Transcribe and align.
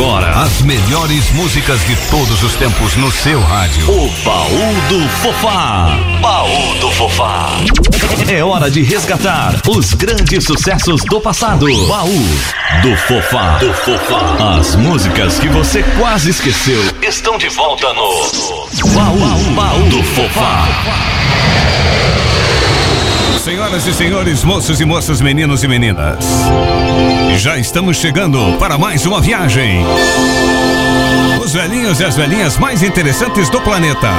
Agora, 0.00 0.30
as 0.30 0.62
melhores 0.62 1.30
músicas 1.32 1.78
de 1.84 1.94
todos 2.08 2.42
os 2.42 2.54
tempos 2.54 2.96
no 2.96 3.12
seu 3.12 3.38
rádio. 3.38 3.84
O 3.86 4.08
baú 4.24 4.74
do 4.88 5.06
Fofá. 5.18 5.94
Baú 6.22 6.74
do 6.80 6.90
Fofá. 6.92 7.50
É 8.26 8.42
hora 8.42 8.70
de 8.70 8.82
resgatar 8.82 9.60
os 9.68 9.92
grandes 9.92 10.44
sucessos 10.44 11.04
do 11.04 11.20
passado. 11.20 11.66
Baú 11.86 12.18
do 12.80 12.96
Fofá. 12.96 13.58
Do 13.58 13.74
Fofá. 13.74 14.56
As 14.58 14.74
músicas 14.74 15.38
que 15.38 15.48
você 15.48 15.82
quase 15.98 16.30
esqueceu 16.30 16.80
estão 17.02 17.36
de 17.36 17.50
volta 17.50 17.92
no 17.92 18.08
Baú, 18.94 19.18
baú, 19.18 19.50
baú 19.54 19.82
do 19.90 20.02
Fofá. 20.02 20.66
Senhoras 23.40 23.86
e 23.86 23.94
senhores, 23.94 24.44
moços 24.44 24.80
e 24.80 24.84
moças, 24.84 25.22
meninos 25.22 25.64
e 25.64 25.68
meninas, 25.68 26.26
já 27.38 27.56
estamos 27.56 27.96
chegando 27.96 28.58
para 28.58 28.76
mais 28.76 29.06
uma 29.06 29.18
viagem. 29.18 29.82
Os 31.42 31.54
velhinhos 31.54 32.00
e 32.00 32.04
as 32.04 32.14
velhinhas 32.14 32.58
mais 32.58 32.82
interessantes 32.82 33.48
do 33.48 33.58
planeta. 33.62 34.10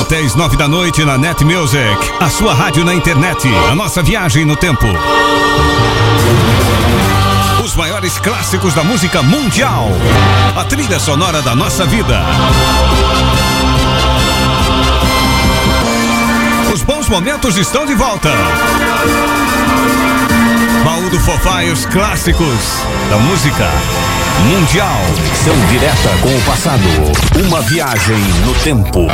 Até 0.00 0.18
às 0.18 0.34
nove 0.34 0.56
da 0.56 0.66
noite 0.66 1.04
na 1.04 1.16
Net 1.16 1.44
Music, 1.44 1.96
a 2.18 2.28
sua 2.28 2.52
rádio 2.52 2.84
na 2.84 2.92
internet, 2.92 3.46
a 3.70 3.74
nossa 3.76 4.02
viagem 4.02 4.44
no 4.44 4.56
tempo. 4.56 4.86
Os 7.64 7.76
maiores 7.76 8.18
clássicos 8.18 8.74
da 8.74 8.82
música 8.82 9.22
mundial, 9.22 9.90
a 10.56 10.64
trilha 10.64 10.98
sonora 10.98 11.40
da 11.40 11.54
nossa 11.54 11.86
vida. 11.86 12.20
Bons 17.06 17.08
momentos 17.08 17.56
estão 17.56 17.86
de 17.86 17.94
volta. 17.94 18.30
Baú 20.84 21.08
do 21.10 21.18
Fofá 21.20 21.64
e 21.64 21.70
os 21.70 21.86
clássicos 21.86 22.82
da 23.10 23.16
música 23.18 23.70
mundial. 24.44 25.00
São 25.44 25.54
direta 25.70 26.10
com 26.20 26.36
o 26.36 26.42
passado. 26.42 26.82
Uma 27.46 27.60
viagem 27.62 28.18
no 28.44 28.54
tempo. 28.54 29.06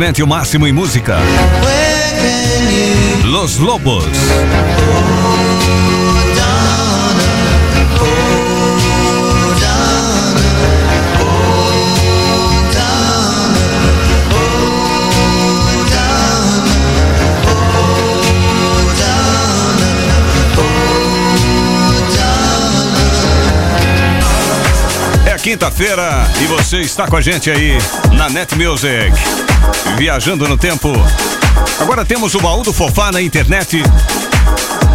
Simplesmente 0.00 0.22
o 0.22 0.26
máximo 0.26 0.66
em 0.66 0.72
música. 0.72 1.18
Los 3.24 3.58
Lobos. 3.58 4.06
É 25.26 25.36
quinta-feira 25.36 26.26
e 26.40 26.46
você 26.46 26.80
está 26.80 27.06
com 27.06 27.16
a 27.16 27.20
gente 27.20 27.50
aí 27.50 27.76
na 28.16 28.30
Net 28.30 28.56
Music. 28.56 29.49
Viajando 29.96 30.48
no 30.48 30.56
tempo. 30.56 30.92
Agora 31.80 32.04
temos 32.04 32.34
o 32.34 32.40
baú 32.40 32.62
do 32.62 32.72
Fofá 32.72 33.10
na 33.12 33.20
internet. 33.20 33.82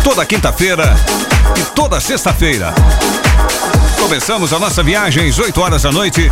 Toda 0.03 0.25
quinta-feira 0.25 0.95
e 1.57 1.63
toda 1.73 1.99
sexta-feira. 1.99 2.73
Começamos 3.99 4.53
a 4.53 4.59
nossa 4.59 4.83
viagem 4.83 5.29
às 5.29 5.39
8 5.39 5.61
horas 5.61 5.81
da 5.83 5.91
noite. 5.91 6.31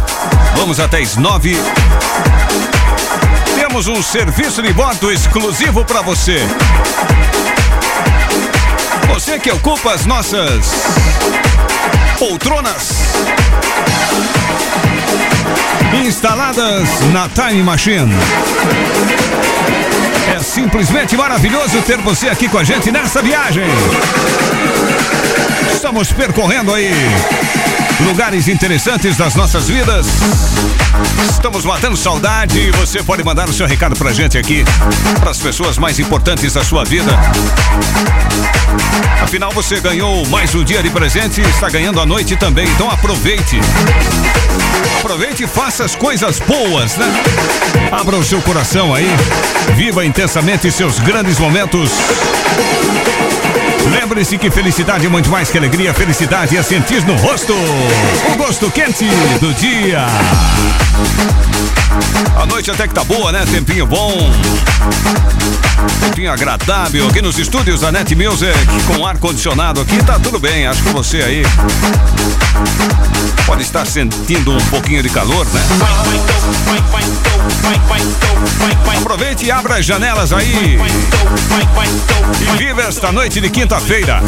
Vamos 0.55 0.79
até 0.79 1.01
às 1.01 1.15
9. 1.15 1.57
Temos 3.55 3.87
um 3.87 4.01
serviço 4.03 4.61
de 4.61 4.71
bordo 4.73 5.11
exclusivo 5.11 5.83
para 5.83 6.01
você. 6.01 6.47
Você 9.13 9.39
que 9.39 9.51
ocupa 9.51 9.93
as 9.93 10.05
nossas 10.05 10.67
poltronas 12.19 12.89
instaladas 16.05 17.01
na 17.11 17.29
Time 17.29 17.63
Machine. 17.63 18.13
É 20.35 20.39
simplesmente 20.39 21.15
maravilhoso 21.15 21.81
ter 21.81 21.97
você 21.97 22.29
aqui 22.29 22.47
com 22.49 22.57
a 22.57 22.63
gente 22.63 22.91
nessa 22.91 23.21
viagem. 23.21 23.65
Estamos 25.73 26.11
percorrendo 26.11 26.73
aí 26.73 26.93
lugares 27.99 28.47
interessantes 28.47 29.17
das 29.17 29.35
nossas 29.35 29.67
vidas. 29.67 30.07
Estamos 31.29 31.65
matando 31.65 31.95
saudade 31.97 32.59
e 32.59 32.71
você 32.71 33.03
pode 33.03 33.23
mandar 33.23 33.49
o 33.49 33.53
seu 33.53 33.67
recado 33.67 33.95
pra 33.95 34.13
gente 34.13 34.37
aqui, 34.37 34.63
para 35.19 35.31
as 35.31 35.37
pessoas 35.37 35.77
mais 35.77 35.99
importantes 35.99 36.53
da 36.53 36.63
sua 36.63 36.83
vida. 36.83 37.11
Afinal, 39.21 39.51
você 39.51 39.79
ganhou 39.79 40.25
mais 40.27 40.53
um 40.55 40.63
dia 40.63 40.81
de 40.81 40.89
presente 40.89 41.41
e 41.41 41.49
está 41.49 41.69
ganhando 41.69 41.99
a 41.99 42.05
noite 42.05 42.35
também, 42.35 42.67
então 42.67 42.89
aproveite. 42.89 43.59
Aproveite 44.99 45.43
e 45.43 45.47
faça 45.47 45.83
as 45.83 45.95
coisas 45.95 46.39
boas, 46.39 46.95
né? 46.97 47.07
Abra 47.91 48.17
o 48.17 48.23
seu 48.23 48.41
coração 48.41 48.93
aí, 48.93 49.07
viva 49.75 50.05
intensamente 50.05 50.71
seus 50.71 50.99
grandes 50.99 51.39
momentos. 51.39 51.91
Lembre-se 53.91 54.37
que 54.37 54.49
felicidade 54.49 55.05
é 55.05 55.09
muito 55.09 55.29
mais 55.29 55.49
que 55.49 55.57
alegria. 55.57 55.93
Felicidade 55.93 56.57
é 56.57 56.63
sentir 56.63 57.03
no 57.05 57.15
rosto 57.15 57.53
o 57.53 58.37
gosto 58.37 58.69
quente 58.71 59.05
do 59.39 59.53
dia. 59.53 60.05
A 62.35 62.45
noite 62.45 62.71
até 62.71 62.87
que 62.87 62.93
tá 62.93 63.03
boa, 63.03 63.31
né? 63.31 63.45
Tempinho 63.45 63.85
bom. 63.85 64.31
Tempinho 65.99 66.31
agradável 66.31 67.07
aqui 67.07 67.21
nos 67.21 67.37
estúdios 67.37 67.81
da 67.81 67.91
Net 67.91 68.15
Music 68.15 68.53
com 68.87 69.05
ar 69.05 69.17
condicionado 69.17 69.81
aqui. 69.81 69.97
Tá 70.03 70.19
tudo 70.19 70.39
bem, 70.39 70.67
acho 70.67 70.81
que 70.83 70.89
você 70.89 71.17
aí 71.17 71.43
pode 73.45 73.61
estar 73.61 73.85
sentindo 73.85 74.51
um 74.51 74.65
pouquinho 74.65 75.03
de 75.03 75.09
calor, 75.09 75.45
né? 75.47 75.61
Aproveite 78.97 79.45
e 79.45 79.51
abra 79.51 79.75
as 79.75 79.85
janelas 79.85 80.33
aí. 80.33 80.79
E 82.41 82.57
viva 82.57 82.81
esta 82.81 83.11
noite 83.11 83.39
de 83.39 83.49
quinta-feira. 83.73 84.21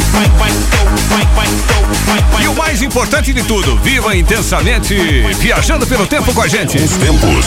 E 2.40 2.48
o 2.48 2.54
mais 2.54 2.82
importante 2.82 3.32
de 3.32 3.44
tudo, 3.44 3.78
viva 3.78 4.16
intensamente 4.16 4.96
viajando 5.38 5.86
pelo 5.86 6.04
tempo 6.06 6.34
com 6.34 6.42
a 6.42 6.48
gente. 6.48 6.76
Os 6.78 6.90
tempos. 6.96 7.46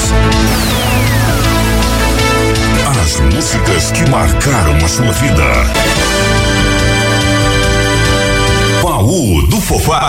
As 3.01 3.19
músicas 3.19 3.91
que 3.91 4.09
marcaram 4.09 4.77
a 4.77 4.87
sua 4.87 5.11
vida. 5.11 5.43
Baú 8.81 9.45
do 9.47 9.59
Fofá. 9.59 9.99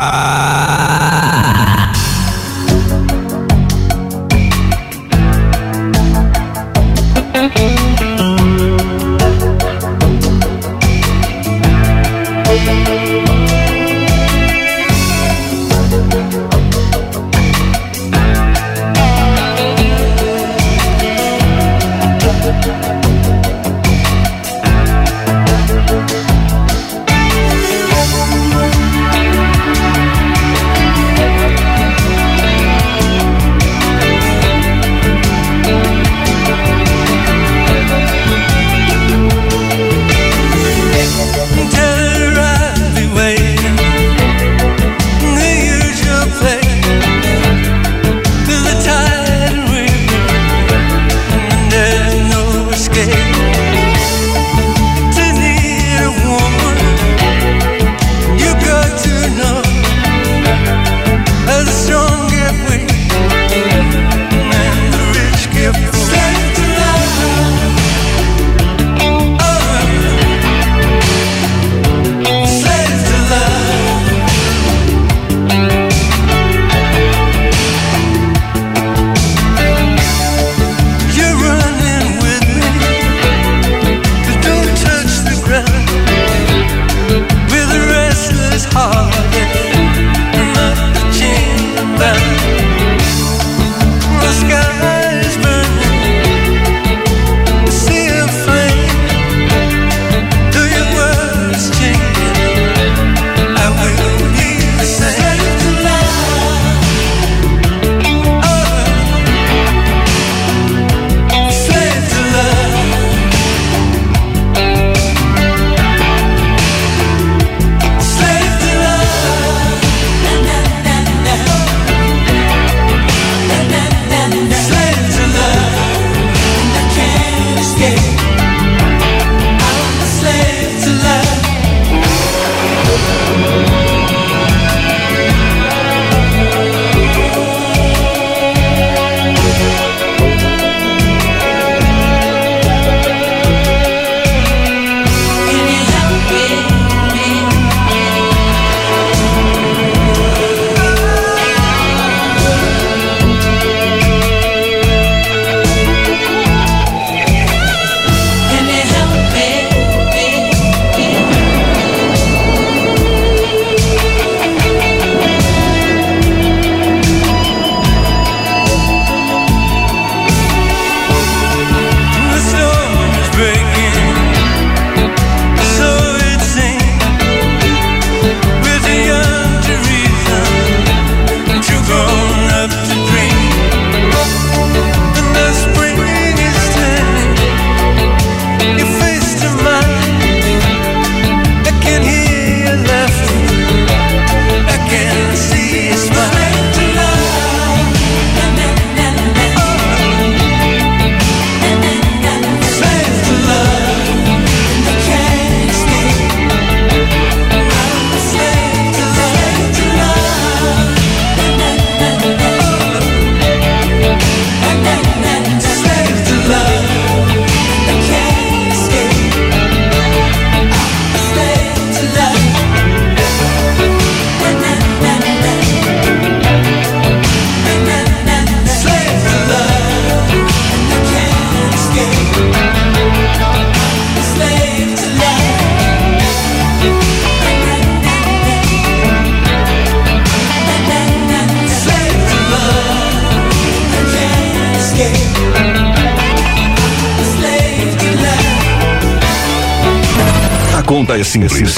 Simples. 251.30 251.76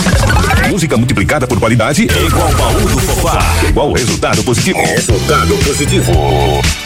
Música 0.71 0.97
multiplicada 0.97 1.47
por 1.47 1.61
qualidade 1.61 2.09
é 2.09 2.26
igual 2.26 2.50
baú 2.54 2.80
do 2.80 2.99
Fofá. 2.99 3.38
Igual 3.68 3.92
resultado 3.92 4.42
positivo. 4.42 4.80
Resultado 4.80 5.54
positivo. 5.59 6.82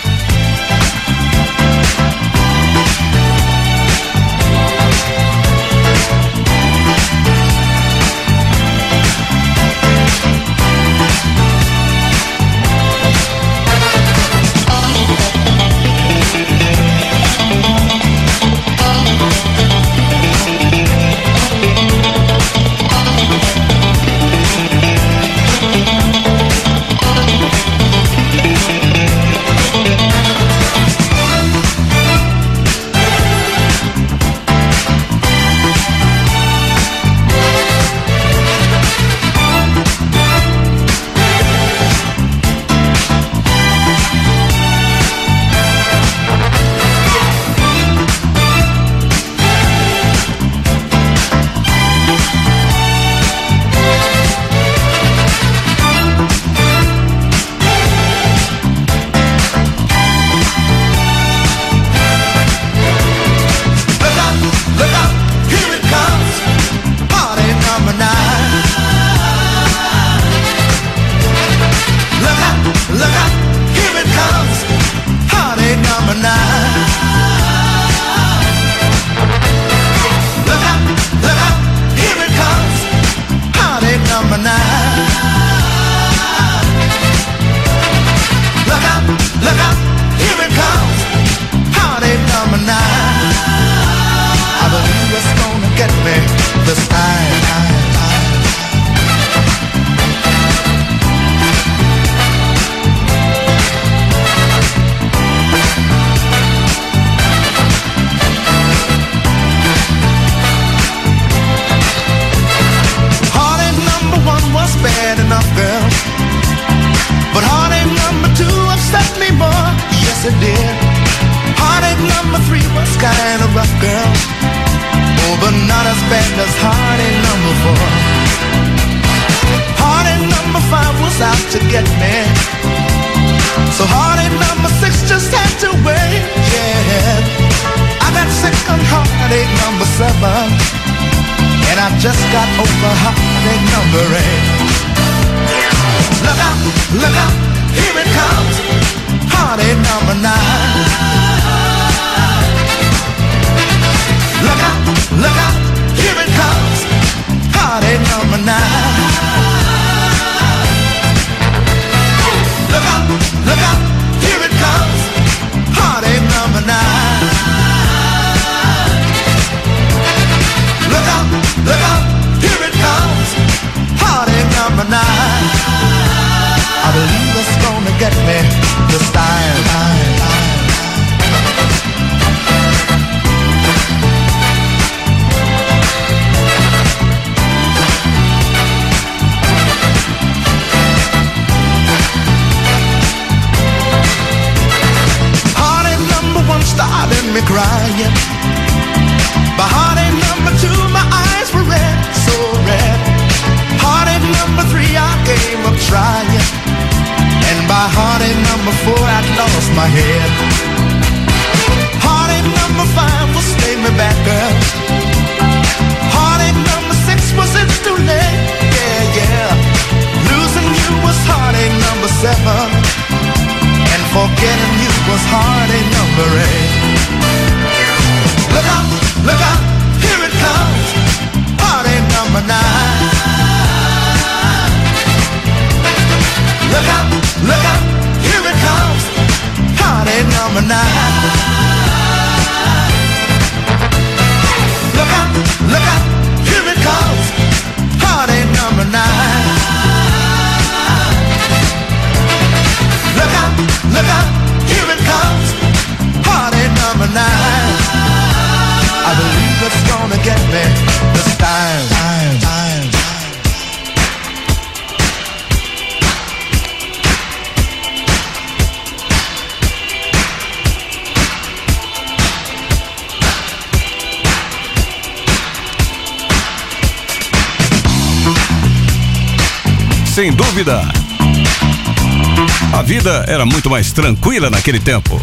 Vida 283.07 283.25
era 283.29 283.47
muito 283.47 283.71
mais 283.71 283.92
tranquila 283.92 284.51
naquele 284.51 284.81
tempo. 284.81 285.23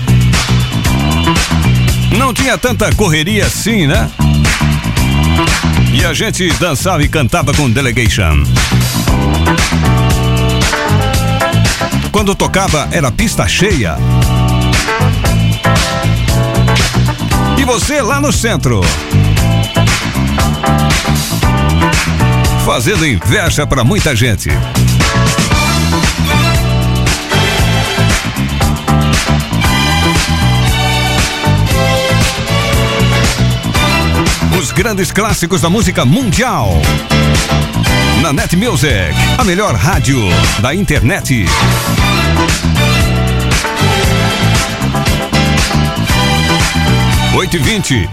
Não 2.17 2.34
tinha 2.34 2.58
tanta 2.58 2.89
correria 2.96 3.46
assim, 3.46 3.86
né? 3.86 4.10
E 5.91 6.06
a 6.06 6.13
gente 6.13 6.48
dançava 6.54 7.04
e 7.04 7.10
cantava 7.10 7.54
com 7.54 7.69
Delegation. 7.69 8.41
Quando 12.10 12.34
tocava 12.34 12.88
era 12.89 13.12
pista 13.12 13.46
cheia. 13.50 13.98
E 17.58 17.65
você 17.65 18.02
lá 18.02 18.22
no 18.22 18.32
centro. 18.32 18.80
Fazendo 22.65 23.06
inveja 23.06 23.67
para 23.67 23.84
muita 23.84 24.15
gente. 24.15 24.50
Os 34.63 34.71
grandes 34.71 35.12
clássicos 35.12 35.60
da 35.60 35.69
música 35.69 36.06
mundial. 36.06 36.71
Na 38.21 38.32
Net 38.32 38.56
Music, 38.56 39.13
a 39.38 39.43
melhor 39.43 39.76
rádio 39.76 40.17
da 40.60 40.73
internet. 40.73 41.45
Oito 47.36 47.58
e 47.58 47.60
vinte. 47.60 48.10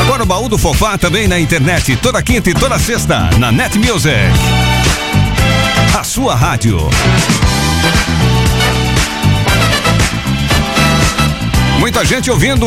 Agora 0.00 0.24
o 0.24 0.26
baú 0.26 0.48
do 0.48 0.58
Fofá 0.58 0.98
também 0.98 1.28
na 1.28 1.38
internet, 1.38 1.94
toda 1.98 2.20
quinta 2.20 2.50
e 2.50 2.54
toda 2.54 2.76
sexta, 2.80 3.30
na 3.38 3.52
Net 3.52 3.78
Music. 3.78 4.16
A 5.96 6.02
sua 6.02 6.34
rádio. 6.34 6.90
Muita 11.78 12.04
gente 12.04 12.28
ouvindo 12.28 12.66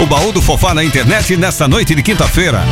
o 0.00 0.06
baú 0.06 0.32
do 0.32 0.40
Fofá 0.40 0.74
na 0.74 0.84
internet 0.84 1.36
nesta 1.36 1.66
noite 1.66 1.94
de 1.94 2.02
quinta-feira. 2.02 2.62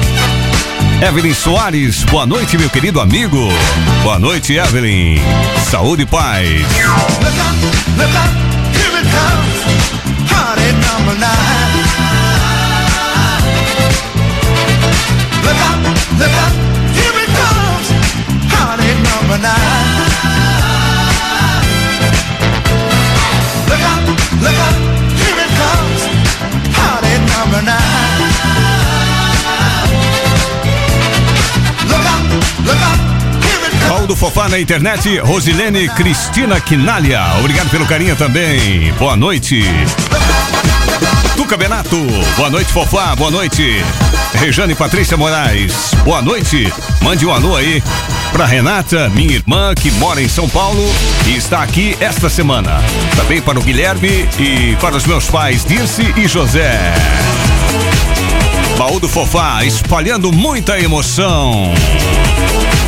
Evelyn 1.07 1.35
Soares, 1.35 2.05
boa 2.05 2.27
noite, 2.27 2.57
meu 2.57 2.71
querido 2.71 3.01
amigo. 3.01 3.49
Boa 4.03 4.19
noite, 4.19 4.55
Evelyn. 4.55 5.19
Saúde 5.71 6.03
e 6.03 6.07
paz. 6.07 6.47
Look 6.47 7.37
look 16.19 16.31
here 16.95 17.19
it 17.23 17.31
comes. 17.37 17.91
Party 18.51 18.95
number 19.05 19.39
nine. 19.39 19.96
Paulo 33.89 34.07
do 34.07 34.17
Fofá 34.17 34.49
na 34.49 34.59
internet, 34.59 35.19
Rosilene 35.19 35.89
Cristina 35.89 36.61
Quinalha. 36.61 37.21
Obrigado 37.39 37.71
pelo 37.71 37.87
carinho 37.87 38.17
também. 38.17 38.93
Boa 38.99 39.17
noite. 39.17 39.65
Tuca 41.37 41.57
Benato, 41.57 41.97
boa 42.37 42.51
noite, 42.51 42.73
Fofá, 42.73 43.15
boa 43.15 43.31
noite. 43.31 43.85
Rejane 44.35 44.75
Patrícia 44.75 45.17
Moraes, 45.17 45.95
boa 46.05 46.21
noite. 46.21 46.73
Mande 47.03 47.27
um 47.27 47.33
alô 47.33 47.57
aí 47.57 47.83
pra 48.33 48.47
Renata, 48.47 49.09
minha 49.11 49.35
irmã, 49.35 49.75
que 49.75 49.91
mora 49.93 50.21
em 50.21 50.29
São 50.29 50.49
Paulo 50.49 50.83
e 51.27 51.37
está 51.37 51.63
aqui 51.63 51.97
esta 52.01 52.29
semana. 52.29 52.83
Também 53.17 53.41
para 53.41 53.59
o 53.59 53.63
Guilherme 53.63 54.29
e 54.39 54.77
para 54.81 54.97
os 54.97 55.07
meus 55.07 55.27
pais, 55.27 55.65
Dirce 55.65 56.03
e 56.17 56.27
José. 56.27 56.95
Baú 58.77 59.01
do 59.01 59.09
Fofá, 59.09 59.65
espalhando 59.65 60.31
muita 60.31 60.79
emoção. 60.79 61.73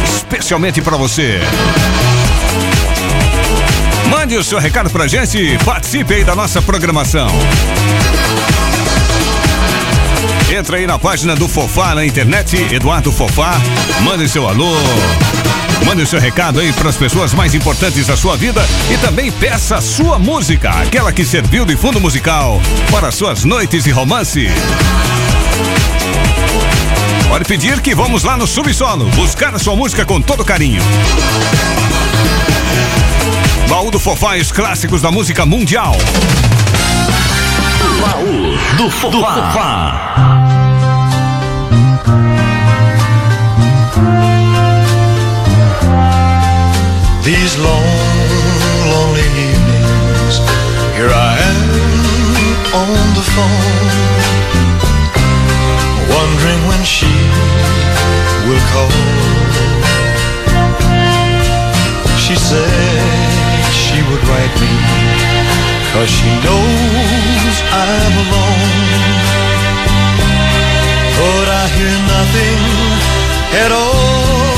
Especialmente 0.05 0.83
para 0.83 0.99
você. 0.99 1.41
Mande 4.11 4.37
o 4.37 4.45
seu 4.45 4.59
recado 4.59 4.91
pra 4.91 5.07
gente, 5.07 5.57
participe 5.65 6.13
aí 6.13 6.25
da 6.25 6.35
nossa 6.35 6.61
programação. 6.61 7.29
Entra 10.55 10.77
aí 10.77 10.87
na 10.87 10.99
página 10.99 11.35
do 11.35 11.49
Fofá 11.49 11.95
na 11.95 12.05
internet, 12.05 12.57
Eduardo 12.71 13.11
Fofá, 13.11 13.59
mande 14.03 14.29
seu 14.29 14.47
alô. 14.47 14.75
Mande 15.87 16.03
o 16.03 16.07
seu 16.07 16.21
recado 16.21 16.61
aí 16.61 16.71
para 16.73 16.91
as 16.91 16.97
pessoas 16.97 17.33
mais 17.33 17.55
importantes 17.55 18.07
da 18.07 18.17
sua 18.17 18.37
vida 18.37 18.63
e 18.91 18.99
também 18.99 19.33
peça 19.33 19.77
a 19.77 19.81
sua 19.81 20.19
música, 20.19 20.71
aquela 20.71 21.13
que 21.13 21.25
serviu 21.25 21.65
de 21.65 21.77
fundo 21.77 21.99
musical 21.99 22.61
para 22.91 23.11
suas 23.11 23.45
noites 23.45 23.85
de 23.85 23.91
romance. 23.91 24.49
Pode 27.29 27.45
pedir 27.45 27.81
que 27.81 27.95
vamos 27.95 28.25
lá 28.25 28.37
no 28.37 28.47
subsolo 28.47 29.05
buscar 29.11 29.55
a 29.55 29.59
sua 29.59 29.77
música 29.77 30.05
com 30.05 30.21
todo 30.21 30.45
carinho. 30.45 30.83
Baú 33.69 33.91
do 33.91 34.01
Fofá 34.01 34.39
e 34.39 34.41
os 34.41 34.51
clássicos 34.51 35.03
da 35.03 35.11
música 35.11 35.45
mundial. 35.45 35.95
Baú 38.01 38.57
do 38.79 38.91
Fofá. 38.91 39.11
Do 39.11 39.21
Fofá. 39.21 40.09
These 47.23 47.59
long, 47.59 47.85
lonely 48.89 49.21
evenings, 49.21 50.41
here 50.97 51.13
I 51.13 51.37
am 51.45 51.79
on 52.73 53.15
the 53.15 53.23
phone, 53.23 53.78
wondering 56.29 56.63
when 56.69 56.85
she 56.85 57.13
will 58.47 58.65
call. 58.73 58.91
She 62.19 62.37
said 62.37 63.71
she 63.73 63.99
would 64.09 64.23
write 64.29 64.55
me, 64.61 64.73
cause 65.93 66.11
she 66.11 66.29
knows 66.45 67.57
I'm 67.73 68.15
alone. 68.25 69.19
But 71.19 71.47
I 71.49 71.65
hear 71.77 71.97
nothing 72.15 72.61
at 73.65 73.73
all. 73.73 74.58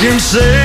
Can 0.00 0.20
say. 0.20 0.57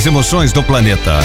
As 0.00 0.06
melhores 0.06 0.06
emoções 0.06 0.52
do 0.52 0.62
planeta. 0.62 1.18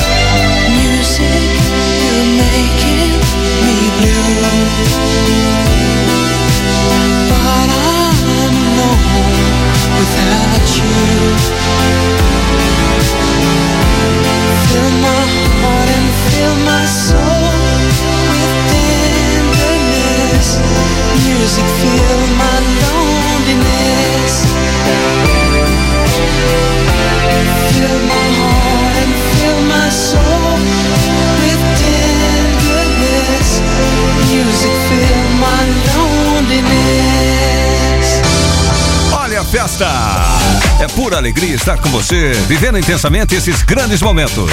Alegria 41.26 41.56
estar 41.56 41.80
com 41.80 41.90
você, 41.90 42.34
vivendo 42.48 42.78
intensamente 42.78 43.34
esses 43.34 43.64
grandes 43.64 44.00
momentos. 44.00 44.52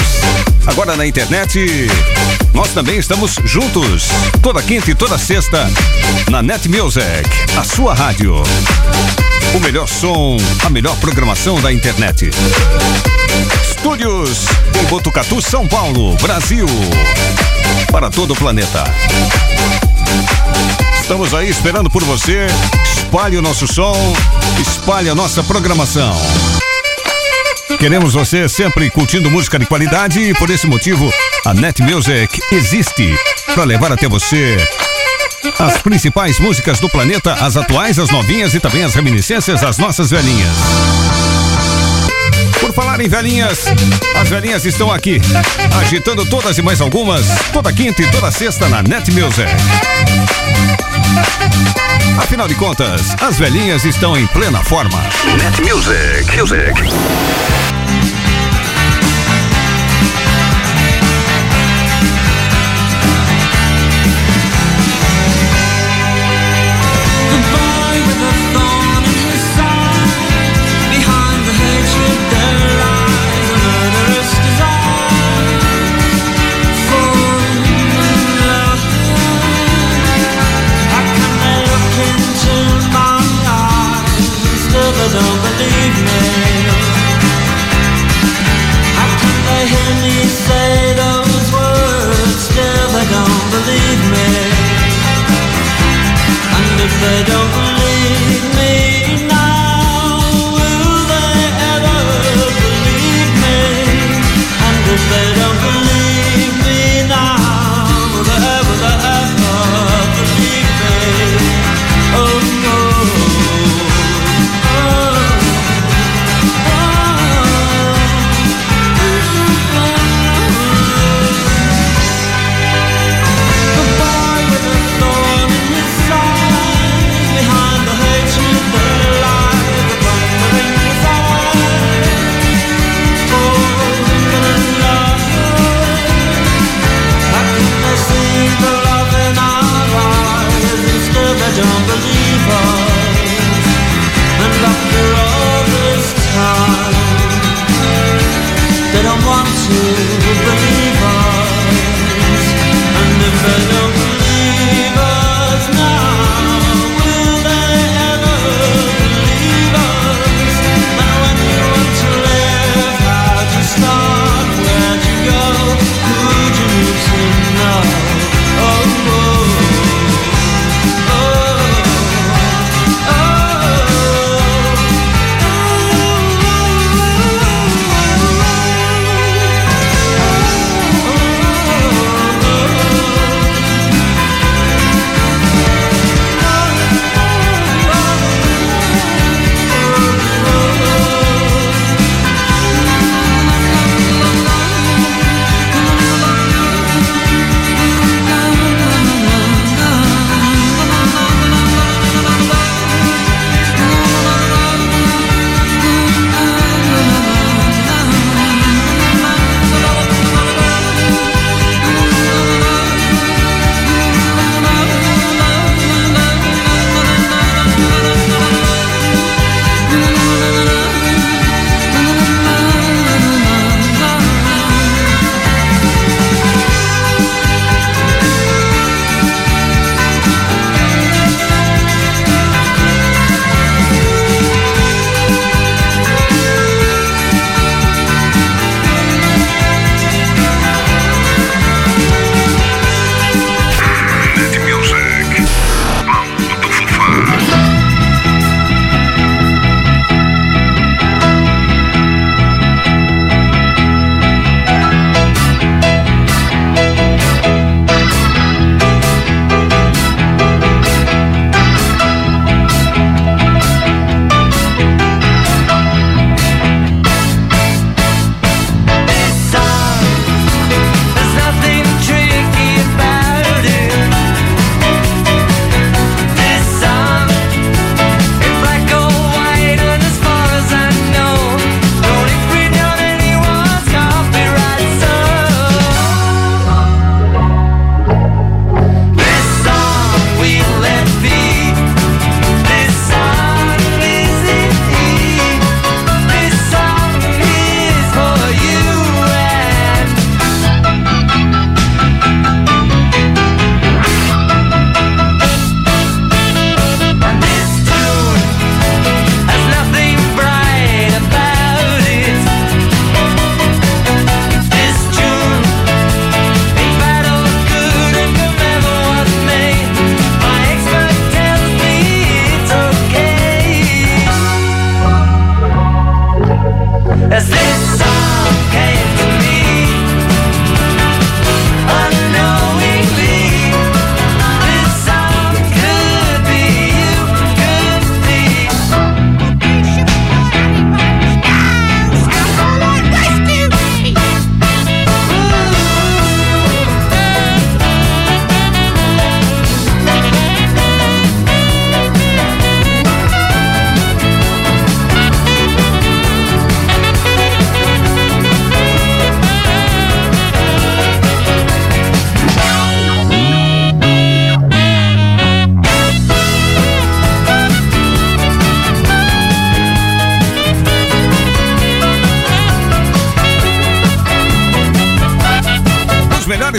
Agora 0.67 0.97
na 0.97 1.07
internet, 1.07 1.87
nós 2.55 2.71
também 2.71 2.97
estamos 2.97 3.35
juntos, 3.45 4.05
toda 4.41 4.63
quinta 4.63 4.91
e 4.91 4.95
toda 4.95 5.19
sexta, 5.19 5.71
na 6.31 6.41
Net 6.41 6.67
Music, 6.71 7.29
a 7.59 7.63
sua 7.63 7.93
rádio. 7.93 8.43
O 9.55 9.61
melhor 9.61 9.87
som, 9.87 10.39
a 10.65 10.71
melhor 10.71 10.97
programação 10.97 11.61
da 11.61 11.71
internet. 11.71 12.31
Estúdios 13.71 14.47
em 14.81 14.85
Botucatu, 14.87 15.43
São 15.43 15.69
Paulo, 15.69 16.17
Brasil. 16.23 16.67
Para 17.91 18.09
todo 18.09 18.31
o 18.33 18.37
planeta. 18.37 18.83
Estamos 21.03 21.35
aí 21.35 21.51
esperando 21.51 21.91
por 21.91 22.03
você. 22.03 22.47
Espalhe 22.97 23.37
o 23.37 23.43
nosso 23.43 23.67
som, 23.67 23.95
espalhe 24.59 25.11
a 25.11 25.15
nossa 25.15 25.43
programação. 25.43 26.17
Queremos 27.79 28.15
você 28.15 28.49
sempre 28.49 28.91
curtindo 28.91 29.31
música 29.31 29.59
de 29.59 29.67
qualidade 29.67 30.21
e 30.21 30.35
por 30.35 30.51
esse 30.51 30.67
motivo 30.67 31.13
a 31.45 31.53
Net 31.53 31.83
Music 31.83 32.41
existe 32.53 33.17
para 33.55 33.65
levar 33.65 33.93
até 33.93 34.09
você 34.09 34.57
as 35.59 35.79
principais 35.79 36.39
músicas 36.39 36.79
do 36.79 36.89
planeta, 36.89 37.35
as 37.35 37.57
atuais, 37.57 37.99
as 37.99 38.11
novinhas 38.11 38.55
e 38.55 38.61
também 38.61 38.85
as 38.85 38.95
reminiscências 38.95 39.61
das 39.61 39.79
nossas 39.79 40.11
velhinhas. 40.11 40.57
Por 42.61 42.73
falar 42.73 43.01
em 43.01 43.09
velhinhas, 43.09 43.67
as 44.15 44.29
velhinhas 44.29 44.65
estão 44.65 44.91
aqui, 44.93 45.21
agitando 45.81 46.25
todas 46.27 46.57
e 46.59 46.63
mais 46.63 46.81
algumas, 46.81 47.27
toda 47.53 47.73
quinta 47.73 48.03
e 48.03 48.11
toda 48.11 48.31
sexta 48.31 48.69
na 48.69 48.83
Net 48.83 49.11
Music. 49.11 49.51
Afinal 52.19 52.49
de 52.49 52.55
contas, 52.55 53.15
as 53.21 53.39
velhinhas 53.39 53.85
estão 53.85 54.17
em 54.17 54.27
plena 54.29 54.63
forma. 54.63 54.99
Net 55.37 55.61
Music. 55.63 56.37
Music. 56.37 57.82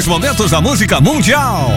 Momentos 0.06 0.52
da 0.52 0.62
música 0.62 1.02
mundial. 1.02 1.72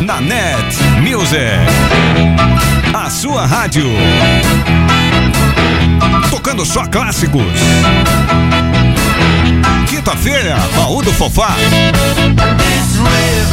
Na 0.00 0.20
Net 0.20 0.76
Music. 1.02 1.40
A 2.94 3.10
sua 3.10 3.46
rádio. 3.46 3.90
Tocando 6.30 6.64
só 6.64 6.86
clássicos. 6.86 7.42
Que 9.86 9.96
quarta-feira, 10.06 10.56
baú 10.76 11.02
do 11.02 11.12
Fofá. 11.12 11.56
This 11.56 12.96
rib 12.98 13.46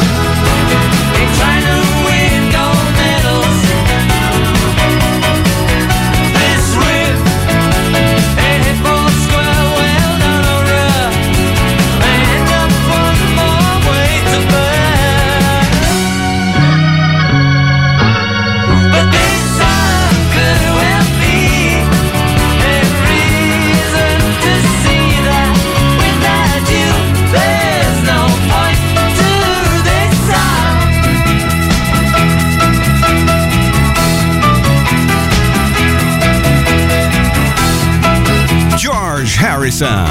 George 39.64 39.80
Harrison. 39.80 40.04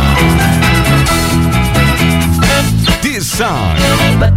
This 3.04 3.38
song. 3.38 3.78
But 4.20 4.33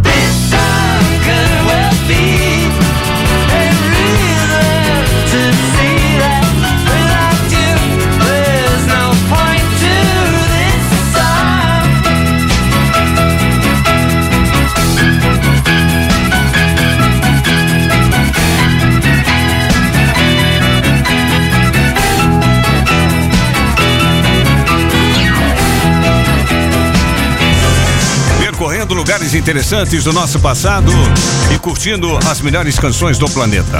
lugares 29.17 29.33
interessantes 29.33 30.03
do 30.03 30.13
nosso 30.13 30.39
passado 30.39 30.91
e 31.51 31.57
curtindo 31.57 32.19
as 32.29 32.39
melhores 32.39 32.77
canções 32.77 33.17
do 33.17 33.27
planeta. 33.27 33.79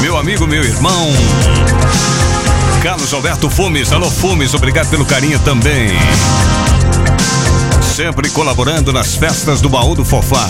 Meu 0.00 0.16
amigo, 0.16 0.48
meu 0.48 0.64
irmão. 0.64 1.12
Carlos 2.82 3.12
Alberto 3.14 3.48
Fumes, 3.48 3.92
alô 3.92 4.10
Fumes, 4.10 4.52
obrigado 4.52 4.88
pelo 4.88 5.04
carinho 5.04 5.38
também. 5.38 5.90
Sempre 7.94 8.30
colaborando 8.30 8.92
nas 8.92 9.14
festas 9.14 9.60
do 9.60 9.68
baú 9.68 9.94
do 9.94 10.04
Fofá. 10.04 10.48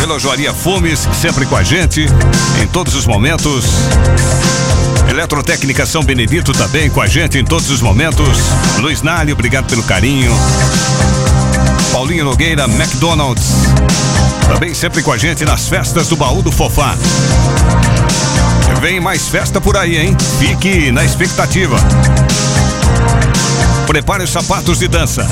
Relojoaria 0.00 0.52
Fumes, 0.52 1.08
sempre 1.18 1.46
com 1.46 1.56
a 1.56 1.62
gente, 1.62 2.04
em 2.62 2.66
todos 2.66 2.94
os 2.94 3.06
momentos. 3.06 3.64
Eletrotécnica 5.08 5.86
São 5.86 6.02
Benedito 6.02 6.52
também 6.52 6.90
com 6.90 7.00
a 7.00 7.06
gente 7.06 7.38
em 7.38 7.44
todos 7.44 7.70
os 7.70 7.80
momentos. 7.80 8.38
Luiz 8.78 9.02
Nali, 9.02 9.32
obrigado 9.32 9.66
pelo 9.66 9.82
carinho. 9.82 10.32
Paulinho 11.92 12.24
Nogueira, 12.24 12.64
McDonald's. 12.64 13.46
Também 14.46 14.74
sempre 14.74 15.02
com 15.02 15.10
a 15.10 15.18
gente 15.18 15.44
nas 15.44 15.68
festas 15.68 16.08
do 16.08 16.16
baú 16.16 16.42
do 16.42 16.52
Fofá. 16.52 16.94
Vem 18.80 19.00
mais 19.00 19.28
festa 19.28 19.60
por 19.60 19.76
aí, 19.76 19.96
hein? 19.96 20.16
Fique 20.38 20.92
na 20.92 21.04
expectativa. 21.04 21.76
Prepare 23.86 24.22
os 24.22 24.30
sapatos 24.30 24.78
de 24.78 24.86
dança. 24.86 25.26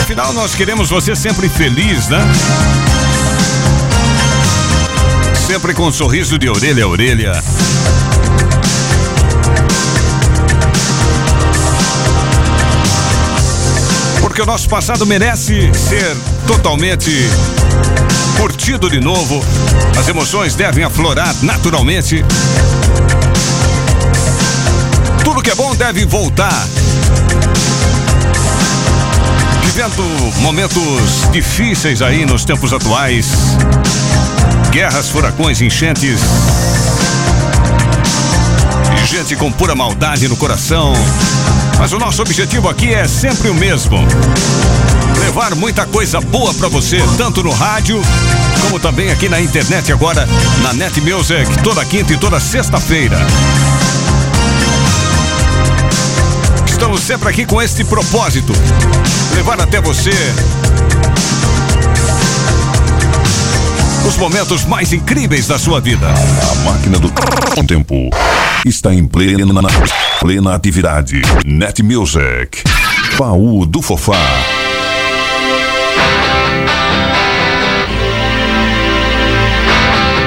Afinal, 0.00 0.32
nós 0.32 0.54
queremos 0.54 0.88
você 0.88 1.16
sempre 1.16 1.48
feliz, 1.48 2.08
né? 2.08 2.20
Sempre 5.52 5.74
com 5.74 5.86
um 5.86 5.92
sorriso 5.92 6.38
de 6.38 6.48
orelha 6.48 6.84
a 6.84 6.88
orelha. 6.88 7.44
Porque 14.22 14.40
o 14.40 14.46
nosso 14.46 14.66
passado 14.66 15.04
merece 15.04 15.70
ser 15.74 16.16
totalmente 16.46 17.28
curtido 18.38 18.88
de 18.88 18.98
novo. 18.98 19.44
As 20.00 20.08
emoções 20.08 20.54
devem 20.54 20.84
aflorar 20.84 21.34
naturalmente. 21.42 22.24
Tudo 25.22 25.42
que 25.42 25.50
é 25.50 25.54
bom 25.54 25.76
deve 25.76 26.06
voltar. 26.06 26.66
Vivendo 29.66 30.02
momentos 30.40 31.30
difíceis 31.30 32.00
aí 32.00 32.24
nos 32.24 32.42
tempos 32.42 32.72
atuais. 32.72 33.26
Guerras, 34.72 35.10
furacões, 35.10 35.60
enchentes. 35.60 36.18
Gente 39.04 39.36
com 39.36 39.52
pura 39.52 39.74
maldade 39.74 40.26
no 40.28 40.36
coração. 40.36 40.94
Mas 41.78 41.92
o 41.92 41.98
nosso 41.98 42.22
objetivo 42.22 42.70
aqui 42.70 42.94
é 42.94 43.06
sempre 43.06 43.50
o 43.50 43.54
mesmo. 43.54 43.98
Levar 45.20 45.54
muita 45.54 45.84
coisa 45.84 46.22
boa 46.22 46.54
pra 46.54 46.68
você, 46.68 46.96
tanto 47.18 47.42
no 47.42 47.50
rádio, 47.50 48.00
como 48.62 48.80
também 48.80 49.10
aqui 49.10 49.28
na 49.28 49.42
internet 49.42 49.92
agora, 49.92 50.26
na 50.62 50.72
Net 50.72 50.98
Music, 51.02 51.62
toda 51.62 51.84
quinta 51.84 52.14
e 52.14 52.16
toda 52.16 52.40
sexta-feira. 52.40 53.18
Estamos 56.66 57.02
sempre 57.02 57.28
aqui 57.28 57.44
com 57.44 57.60
este 57.60 57.84
propósito: 57.84 58.54
levar 59.34 59.60
até 59.60 59.82
você 59.82 60.12
os 64.06 64.16
momentos 64.16 64.64
mais 64.64 64.92
incríveis 64.92 65.46
da 65.46 65.58
sua 65.58 65.80
vida. 65.80 66.08
A 66.08 66.54
máquina 66.70 66.98
do 66.98 67.10
tempo 67.66 68.10
está 68.66 68.92
em 68.92 69.06
plena, 69.06 69.68
plena 70.20 70.54
atividade. 70.54 71.22
Net 71.44 71.82
Music. 71.82 72.62
Baú 73.18 73.64
do 73.66 73.80
Fofá. 73.82 74.16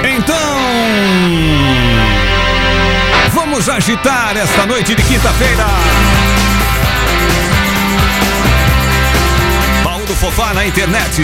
Então, 0.04 0.36
vamos 3.34 3.68
agitar 3.68 4.38
esta 4.38 4.66
noite 4.66 4.96
de 4.96 5.04
quinta-feira. 5.04 5.95
Fofá 10.36 10.54
na 10.54 10.68
internet. 10.68 11.24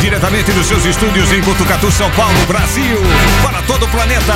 Diretamente 0.00 0.50
dos 0.52 0.66
seus 0.66 0.86
estúdios 0.86 1.30
em 1.32 1.42
Cutucatu, 1.42 1.92
São 1.92 2.10
Paulo, 2.12 2.46
Brasil. 2.46 2.98
Para 3.42 3.60
todo 3.60 3.84
o 3.84 3.88
planeta. 3.88 4.32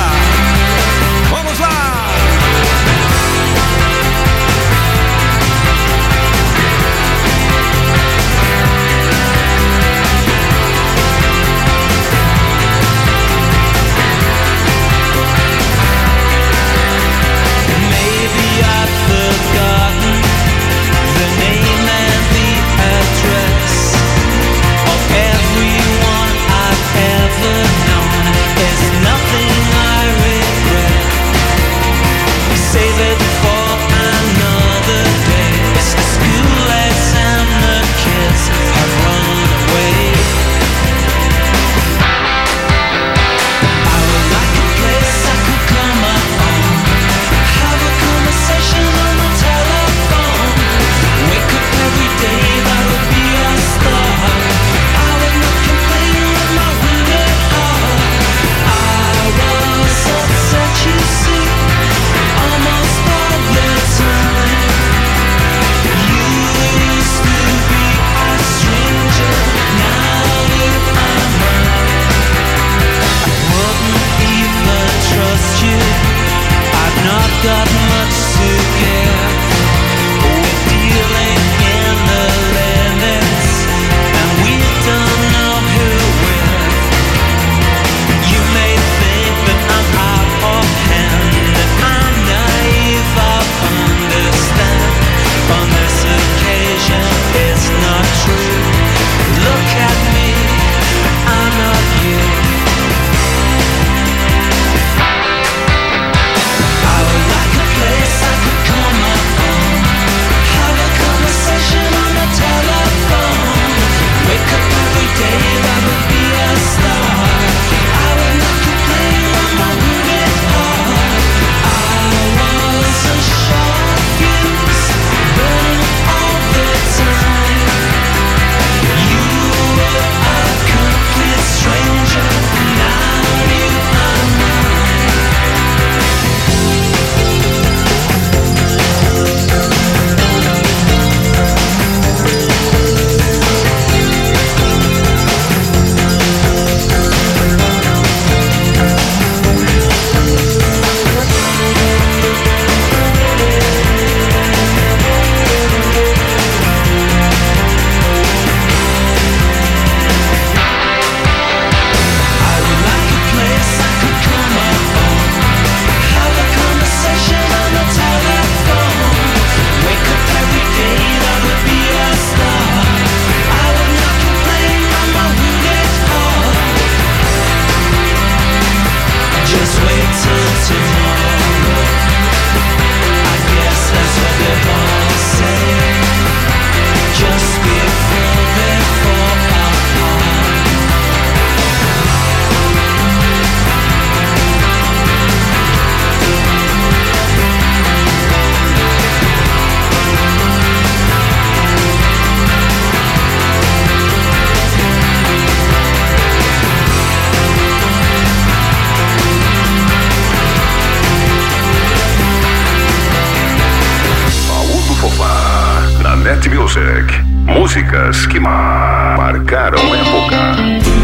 Music. 216.75 217.23
Músicas 217.45 218.25
que 218.27 218.37
marcaram 218.37 219.79
época. 219.95 220.94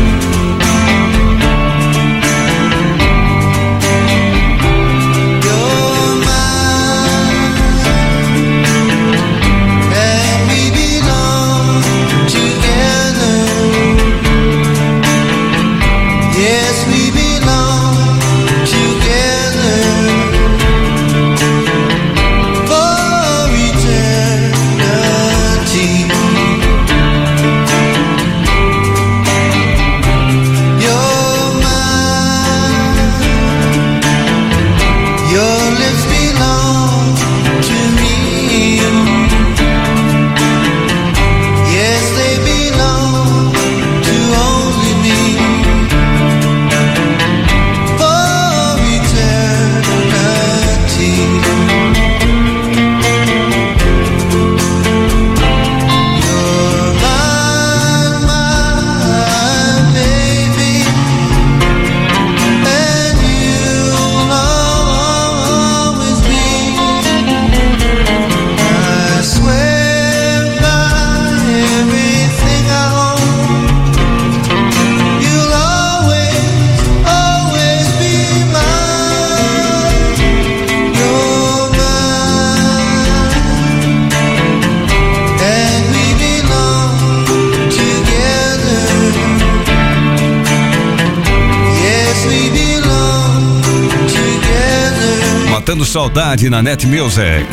Saudade 95.91 96.49
na 96.49 96.61
Net 96.61 96.87
Music. 96.87 97.45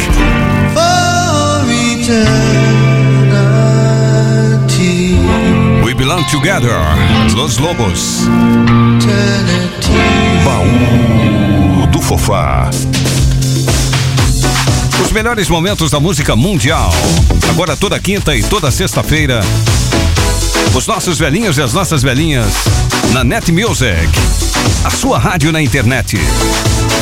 We 5.84 5.92
belong 5.92 6.22
together. 6.30 6.78
Los 7.34 7.58
Lobos. 7.58 8.28
Baú 10.44 11.86
do 11.90 12.00
Fofá. 12.00 12.70
Os 15.04 15.10
melhores 15.10 15.48
momentos 15.48 15.90
da 15.90 15.98
música 15.98 16.36
mundial. 16.36 16.92
Agora 17.50 17.76
toda 17.76 17.98
quinta 17.98 18.36
e 18.36 18.44
toda 18.44 18.70
sexta-feira. 18.70 19.40
Os 20.76 20.86
nossos 20.86 21.18
velhinhos 21.18 21.58
e 21.58 21.62
as 21.62 21.72
nossas 21.72 22.04
velhinhas 22.04 22.54
na 23.12 23.24
Net 23.24 23.50
Music. 23.50 24.08
A 24.84 24.90
sua 24.90 25.18
rádio 25.18 25.50
na 25.50 25.60
internet. 25.60 26.16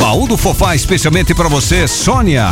Baú 0.00 0.26
do 0.28 0.36
Fofá, 0.36 0.74
especialmente 0.74 1.34
para 1.34 1.48
você, 1.48 1.86
Sônia. 1.88 2.50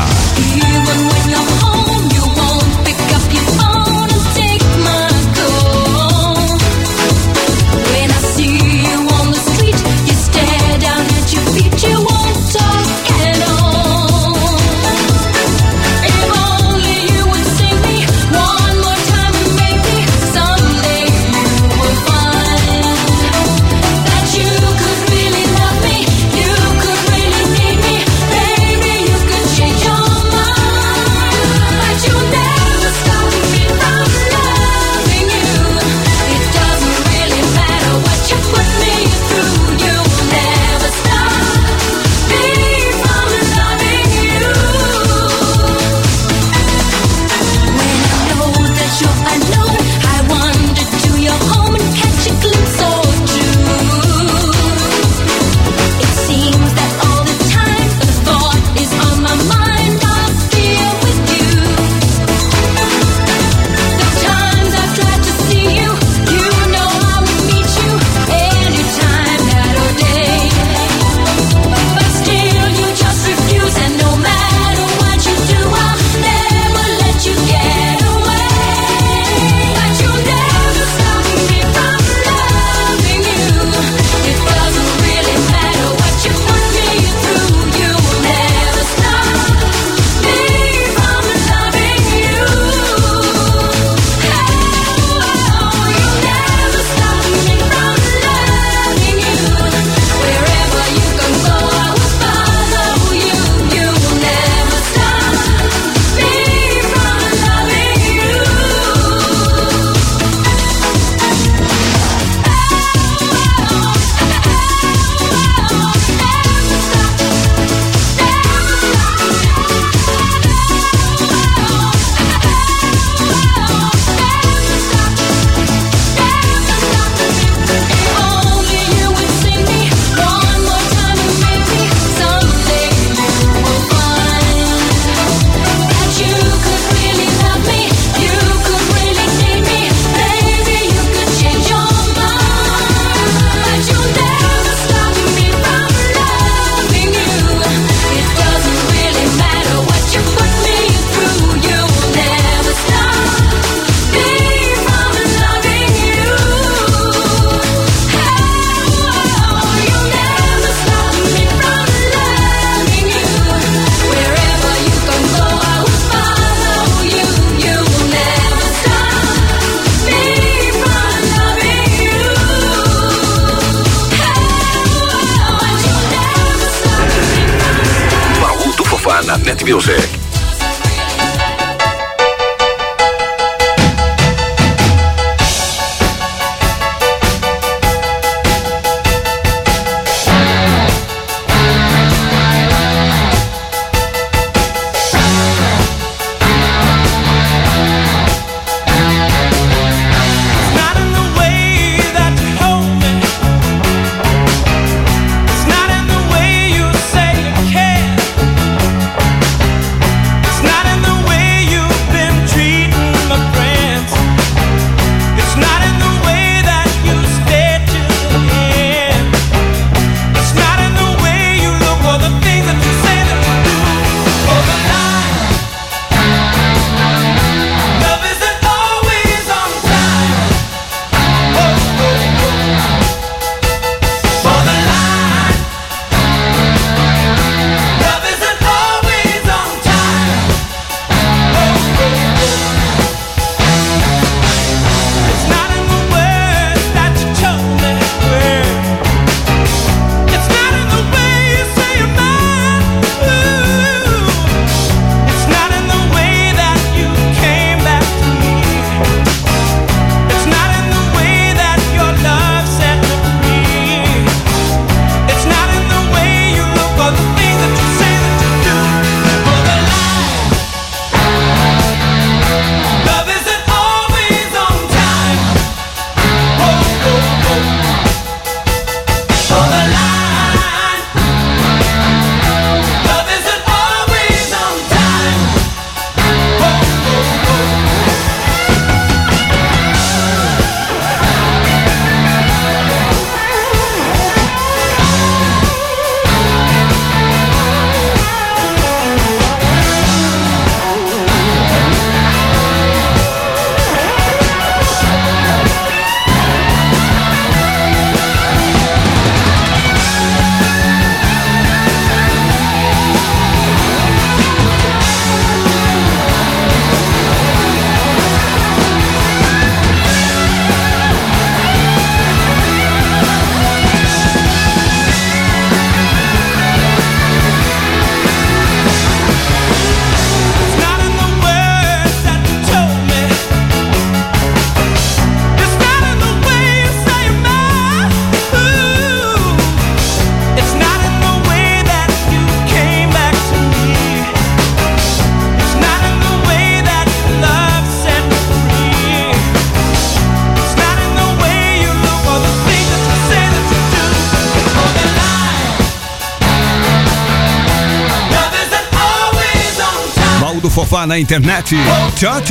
Fofá 360.84 361.06
na 361.06 361.18
internet. 361.18 361.74
Tchau. 362.14 362.42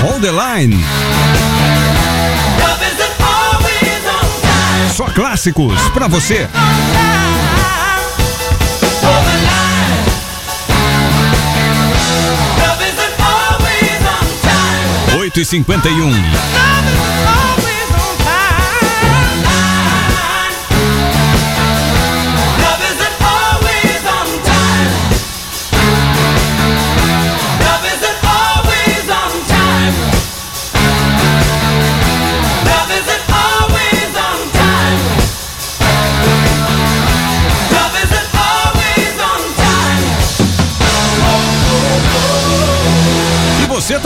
Hold 0.00 0.22
the 0.22 0.32
line. 0.32 0.82
Só 4.96 5.04
clássicos 5.04 5.78
pra 5.90 6.08
você. 6.08 6.48
On 9.02 9.22
time. 15.12 15.20
8 15.20 15.40
e 15.40 15.44
51 15.44 16.10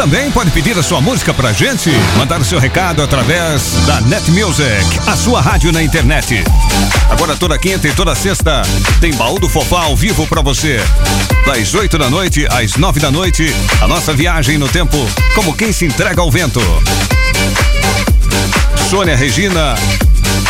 também 0.07 0.31
pode 0.31 0.53
pedir 0.53 0.79
a 0.79 0.85
sua 0.85 1.01
música 1.01 1.35
pra 1.35 1.53
gente, 1.53 1.91
mandar 2.17 2.41
o 2.41 2.45
seu 2.45 2.61
recado 2.61 3.03
através 3.03 3.73
da 3.87 4.01
Net 4.03 4.31
Music, 4.31 5.01
a 5.05 5.17
sua 5.17 5.41
rádio 5.41 5.73
na 5.73 5.83
internet. 5.83 6.45
Agora 7.11 7.35
toda 7.35 7.59
quinta 7.59 7.89
e 7.89 7.93
toda 7.93 8.15
sexta 8.15 8.63
tem 9.01 9.13
baú 9.15 9.41
do 9.41 9.49
Fofá 9.49 9.83
ao 9.83 9.97
vivo 9.97 10.25
pra 10.29 10.41
você. 10.41 10.81
Das 11.45 11.75
8 11.75 11.99
da 11.99 12.09
noite 12.09 12.47
às 12.53 12.77
9 12.77 13.01
da 13.01 13.11
noite, 13.11 13.53
a 13.81 13.89
nossa 13.89 14.15
viagem 14.15 14.59
no 14.59 14.69
tempo, 14.69 14.97
como 15.35 15.57
quem 15.57 15.73
se 15.73 15.87
entrega 15.87 16.21
ao 16.21 16.31
vento. 16.31 16.61
Sônia 18.89 19.17
Regina, 19.17 19.75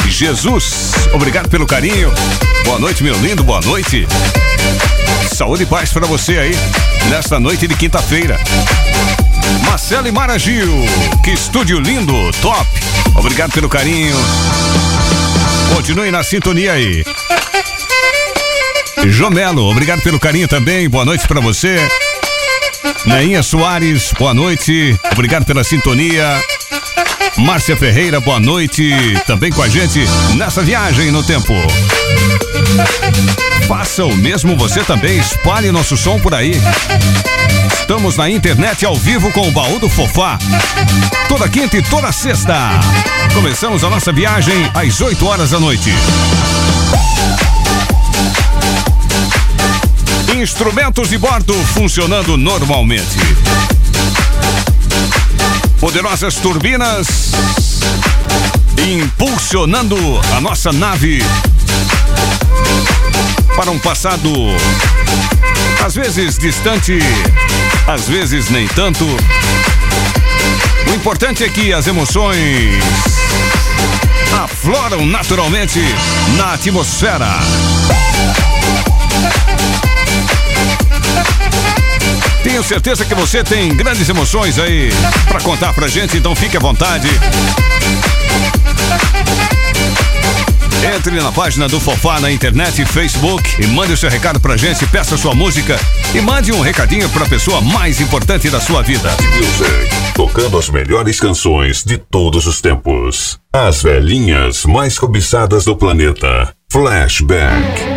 Jesus, 0.06 0.92
obrigado 1.14 1.48
pelo 1.48 1.64
carinho. 1.64 2.12
Boa 2.66 2.78
noite, 2.78 3.02
meu 3.02 3.16
lindo, 3.22 3.42
boa 3.42 3.62
noite. 3.62 4.06
Saúde 5.34 5.62
e 5.62 5.66
paz 5.66 5.94
pra 5.94 6.06
você 6.06 6.38
aí, 6.38 6.58
nesta 7.08 7.40
noite 7.40 7.66
de 7.66 7.74
quinta-feira. 7.74 8.38
Marcelo 9.64 10.08
e 10.08 10.38
Gil, 10.38 10.84
que 11.22 11.30
estúdio 11.30 11.78
lindo, 11.78 12.12
top. 12.40 12.66
Obrigado 13.14 13.52
pelo 13.52 13.68
carinho. 13.68 14.16
Continue 15.74 16.10
na 16.10 16.22
sintonia 16.22 16.72
aí. 16.72 17.04
Jomelo, 19.08 19.70
obrigado 19.70 20.02
pelo 20.02 20.18
carinho 20.18 20.48
também. 20.48 20.88
Boa 20.88 21.04
noite 21.04 21.26
pra 21.28 21.40
você. 21.40 21.76
Neinha 23.04 23.42
Soares, 23.42 24.12
boa 24.18 24.34
noite. 24.34 24.98
Obrigado 25.12 25.44
pela 25.44 25.62
sintonia. 25.62 26.40
Márcia 27.36 27.76
Ferreira, 27.76 28.20
boa 28.20 28.40
noite. 28.40 28.92
Também 29.26 29.52
com 29.52 29.62
a 29.62 29.68
gente 29.68 30.04
nessa 30.34 30.62
viagem 30.62 31.10
no 31.10 31.22
tempo. 31.22 31.54
Faça 33.68 34.04
o 34.04 34.16
mesmo 34.16 34.56
você 34.56 34.82
também, 34.84 35.18
espalhe 35.18 35.70
nosso 35.70 35.96
som 35.96 36.18
por 36.18 36.34
aí. 36.34 36.60
Estamos 37.86 38.16
na 38.16 38.28
internet 38.28 38.84
ao 38.84 38.96
vivo 38.96 39.30
com 39.30 39.46
o 39.46 39.52
Baú 39.52 39.78
do 39.78 39.88
Fofá. 39.88 40.36
Toda 41.28 41.48
quinta 41.48 41.76
e 41.76 41.82
toda 41.82 42.10
sexta. 42.10 42.80
Começamos 43.32 43.84
a 43.84 43.88
nossa 43.88 44.10
viagem 44.10 44.68
às 44.74 45.00
8 45.00 45.24
horas 45.24 45.50
da 45.50 45.60
noite. 45.60 45.94
Instrumentos 50.36 51.10
de 51.10 51.16
bordo 51.16 51.54
funcionando 51.74 52.36
normalmente. 52.36 53.16
Poderosas 55.78 56.34
turbinas 56.34 57.30
impulsionando 58.84 59.96
a 60.36 60.40
nossa 60.40 60.72
nave 60.72 61.22
para 63.54 63.70
um 63.70 63.78
passado 63.78 64.28
às 65.84 65.94
vezes 65.94 66.36
distante, 66.36 66.98
às 67.86 68.08
vezes 68.08 68.50
nem 68.50 68.66
tanto. 68.68 69.04
O 70.88 70.94
importante 70.94 71.44
é 71.44 71.48
que 71.48 71.72
as 71.72 71.86
emoções 71.86 72.82
afloram 74.42 75.06
naturalmente 75.06 75.80
na 76.36 76.54
atmosfera. 76.54 77.28
Tenho 82.42 82.62
certeza 82.62 83.04
que 83.04 83.14
você 83.14 83.42
tem 83.42 83.74
grandes 83.74 84.08
emoções 84.08 84.58
aí 84.58 84.90
pra 85.28 85.40
contar 85.40 85.72
pra 85.72 85.88
gente, 85.88 86.16
então 86.16 86.34
fique 86.34 86.56
à 86.56 86.60
vontade. 86.60 87.08
Entre 90.82 91.20
na 91.20 91.32
página 91.32 91.68
do 91.68 91.80
Fofá 91.80 92.20
na 92.20 92.30
internet 92.30 92.82
e 92.82 92.86
Facebook 92.86 93.62
e 93.62 93.66
mande 93.66 93.92
o 93.92 93.96
seu 93.96 94.10
recado 94.10 94.38
pra 94.38 94.56
gente, 94.56 94.86
peça 94.86 95.16
sua 95.16 95.34
música 95.34 95.78
e 96.14 96.20
mande 96.20 96.52
um 96.52 96.60
recadinho 96.60 97.08
pra 97.10 97.26
pessoa 97.26 97.60
mais 97.60 98.00
importante 98.00 98.50
da 98.50 98.60
sua 98.60 98.82
vida. 98.82 99.10
Tocando 100.14 100.58
as 100.58 100.68
melhores 100.68 101.18
canções 101.18 101.82
de 101.84 101.98
todos 101.98 102.46
os 102.46 102.60
tempos. 102.60 103.38
As 103.52 103.82
velhinhas 103.82 104.64
mais 104.64 104.98
cobiçadas 104.98 105.64
do 105.64 105.76
planeta. 105.76 106.52
Flashback. 106.70 107.95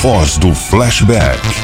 Voz 0.00 0.38
do 0.38 0.54
flashback. 0.54 1.57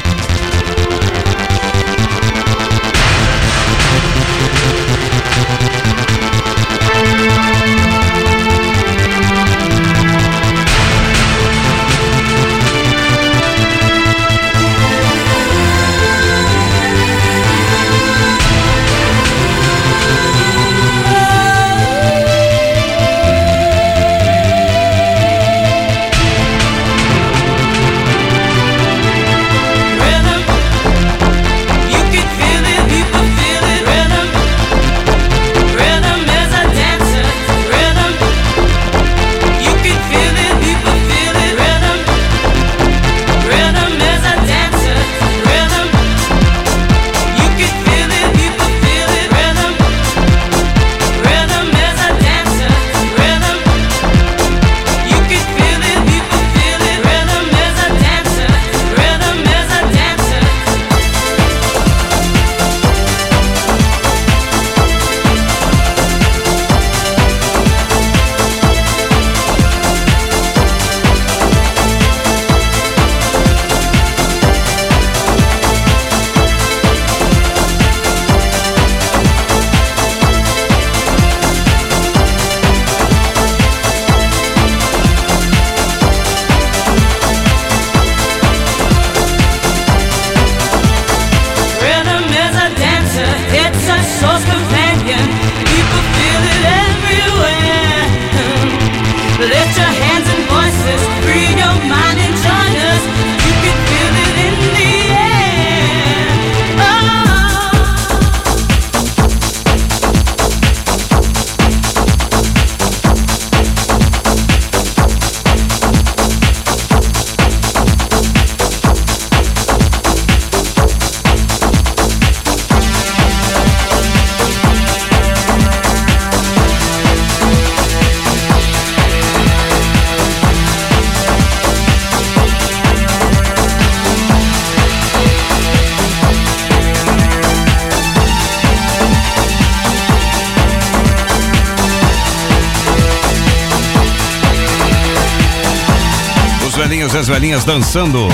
Dançando. 147.65 148.27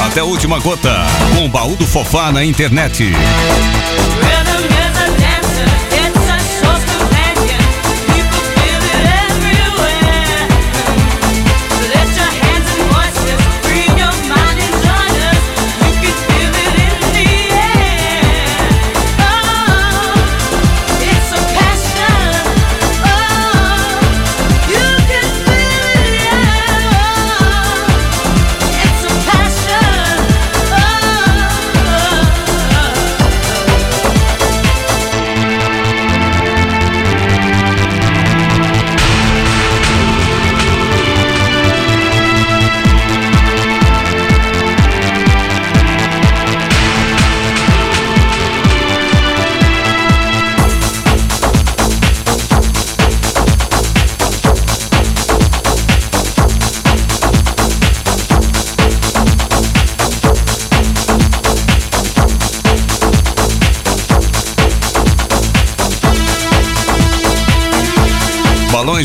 Até 0.00 0.20
a 0.20 0.24
última 0.24 0.58
gota, 0.58 1.06
com 1.34 1.46
o 1.46 1.48
baú 1.48 1.76
do 1.76 1.86
Fofá 1.86 2.32
na 2.32 2.44
internet. 2.44 3.12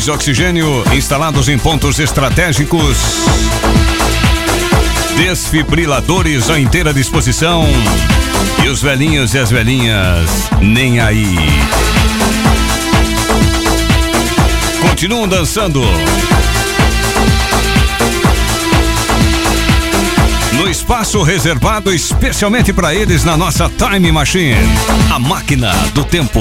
De 0.04 0.10
oxigênio 0.10 0.84
instalados 0.92 1.48
em 1.48 1.56
pontos 1.56 1.98
estratégicos. 2.00 2.96
Desfibriladores 5.16 6.50
à 6.50 6.58
inteira 6.58 6.92
disposição. 6.92 7.64
E 8.64 8.68
os 8.68 8.82
velhinhos 8.82 9.34
e 9.34 9.38
as 9.38 9.50
velhinhas 9.50 10.28
nem 10.60 10.98
aí. 10.98 11.36
Continuam 14.80 15.28
dançando. 15.28 15.82
No 20.54 20.68
espaço 20.68 21.22
reservado 21.22 21.92
especialmente 21.92 22.72
para 22.72 22.94
eles 22.94 23.24
na 23.24 23.36
nossa 23.36 23.68
Time 23.68 24.10
Machine, 24.10 24.56
a 25.10 25.18
máquina 25.18 25.72
do 25.94 26.04
tempo. 26.04 26.40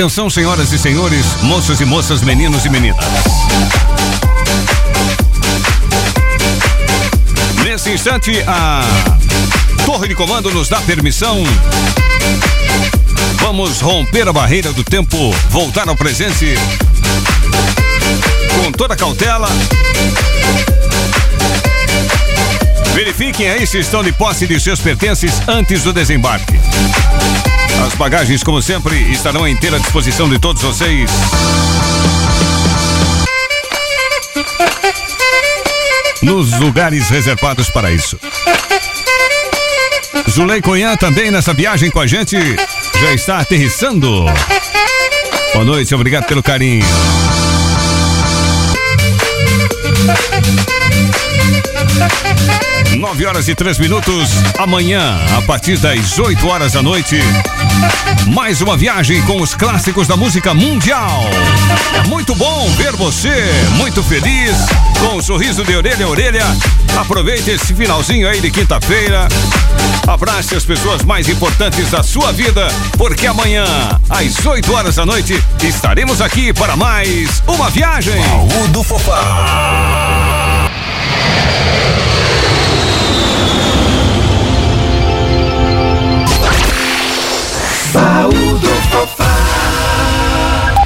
Atenção, 0.00 0.30
senhoras 0.30 0.72
e 0.72 0.78
senhores, 0.78 1.26
moços 1.42 1.78
e 1.78 1.84
moças, 1.84 2.22
meninos 2.22 2.64
e 2.64 2.70
meninas. 2.70 3.04
Nesse 7.62 7.90
instante, 7.90 8.42
a 8.46 8.82
torre 9.84 10.08
de 10.08 10.14
comando 10.14 10.50
nos 10.54 10.70
dá 10.70 10.80
permissão. 10.80 11.44
Vamos 13.40 13.82
romper 13.82 14.26
a 14.26 14.32
barreira 14.32 14.72
do 14.72 14.82
tempo, 14.82 15.36
voltar 15.50 15.86
ao 15.86 15.94
presente 15.94 16.54
com 18.56 18.72
toda 18.72 18.96
cautela. 18.96 19.50
Verifiquem 22.94 23.50
aí 23.50 23.66
se 23.66 23.80
estão 23.80 24.02
de 24.02 24.12
posse 24.12 24.46
de 24.46 24.58
seus 24.58 24.80
pertences 24.80 25.46
antes 25.46 25.82
do 25.82 25.92
desembarque. 25.92 26.58
As 27.86 27.94
bagagens, 27.94 28.42
como 28.42 28.60
sempre, 28.60 28.96
estarão 29.12 29.44
à 29.44 29.50
inteira 29.50 29.78
disposição 29.78 30.28
de 30.28 30.38
todos 30.38 30.62
vocês. 30.62 31.10
Nos 36.22 36.52
lugares 36.58 37.08
reservados 37.08 37.68
para 37.70 37.90
isso. 37.90 38.18
Zulei 40.30 40.60
Cunhã 40.60 40.96
também 40.96 41.30
nessa 41.30 41.52
viagem 41.52 41.90
com 41.90 42.00
a 42.00 42.06
gente 42.06 42.36
já 43.00 43.14
está 43.14 43.38
aterrissando. 43.38 44.26
Boa 45.52 45.64
noite, 45.64 45.94
obrigado 45.94 46.26
pelo 46.26 46.42
carinho. 46.42 46.84
Nove 52.98 53.24
horas 53.24 53.48
e 53.48 53.54
três 53.54 53.78
minutos. 53.78 54.30
Amanhã, 54.58 55.18
a 55.36 55.42
partir 55.42 55.78
das 55.78 56.18
8 56.18 56.46
horas 56.46 56.72
da 56.72 56.82
noite, 56.82 57.18
mais 58.26 58.60
uma 58.60 58.76
viagem 58.76 59.20
com 59.22 59.40
os 59.40 59.54
clássicos 59.54 60.06
da 60.06 60.16
música 60.16 60.54
mundial. 60.54 61.24
Muito 62.08 62.34
bom 62.34 62.68
ver 62.76 62.92
você 62.92 63.44
muito 63.76 64.02
feliz, 64.02 64.56
com 64.98 65.16
um 65.16 65.22
sorriso 65.22 65.64
de 65.64 65.74
orelha 65.74 66.06
a 66.06 66.08
orelha. 66.08 66.44
Aproveite 66.96 67.50
esse 67.50 67.74
finalzinho 67.74 68.28
aí 68.28 68.40
de 68.40 68.50
quinta-feira. 68.50 69.28
Abrace 70.06 70.54
as 70.54 70.64
pessoas 70.64 71.02
mais 71.02 71.28
importantes 71.28 71.90
da 71.90 72.02
sua 72.02 72.32
vida, 72.32 72.68
porque 72.96 73.26
amanhã, 73.26 73.64
às 74.08 74.44
8 74.44 74.72
horas 74.72 74.96
da 74.96 75.06
noite, 75.06 75.42
estaremos 75.62 76.20
aqui 76.20 76.52
para 76.52 76.76
mais 76.76 77.42
uma 77.46 77.70
viagem. 77.70 78.20
Baú 78.22 78.68
do 78.68 78.82
Fofá. 78.82 80.39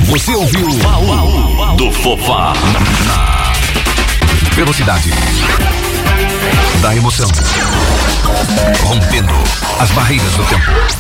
Você 0.07 0.35
ouviu 0.35 0.69
Baú 0.79 1.77
do 1.77 1.93
Fofá. 1.93 2.55
Velocidade 4.55 5.11
da 6.81 6.97
emoção. 6.97 7.29
Rompendo 8.85 9.35
as 9.81 9.91
barreiras 9.91 10.33
do 10.35 10.45
tempo. 10.45 10.95